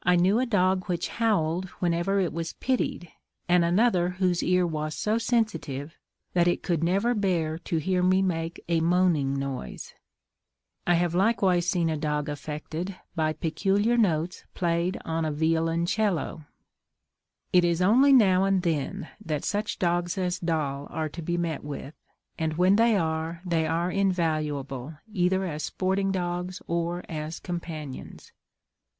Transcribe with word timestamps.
I 0.03 0.15
knew 0.15 0.39
a 0.39 0.47
dog 0.47 0.85
which 0.85 1.09
howled 1.09 1.65
whenever 1.77 2.19
it 2.19 2.33
was 2.33 2.53
pitied, 2.53 3.11
and 3.47 3.63
another 3.63 4.09
whose 4.09 4.41
ear 4.41 4.65
was 4.65 4.95
so 4.95 5.19
sensitive, 5.19 5.95
that 6.33 6.47
it 6.47 6.63
could 6.63 6.83
never 6.83 7.13
bear 7.13 7.59
to 7.59 7.77
hear 7.77 8.01
me 8.01 8.23
make 8.23 8.59
a 8.67 8.79
moaning 8.81 9.35
noise. 9.37 9.93
I 10.87 10.95
have 10.95 11.13
likewise 11.13 11.69
seen 11.69 11.87
a 11.87 11.97
dog 11.97 12.29
affected 12.29 12.95
by 13.15 13.33
peculiar 13.33 13.95
notes 13.95 14.43
played 14.55 14.97
on 15.05 15.23
a 15.23 15.31
violoncello. 15.31 16.45
It 17.53 17.63
is 17.63 17.79
only 17.79 18.11
now 18.11 18.43
and 18.45 18.63
then 18.63 19.07
that 19.23 19.45
such 19.45 19.77
dogs 19.77 20.17
as 20.17 20.39
Doll 20.39 20.87
are 20.89 21.09
to 21.09 21.21
be 21.21 21.37
met 21.37 21.63
with, 21.63 21.93
and 22.39 22.55
when 22.57 22.75
they 22.75 22.97
are, 22.97 23.43
they 23.45 23.67
are 23.67 23.91
invaluable, 23.91 24.95
either 25.13 25.45
as 25.45 25.61
sporting 25.63 26.11
dogs 26.11 26.59
or 26.65 27.03
as 27.07 27.39
companions. 27.39 28.31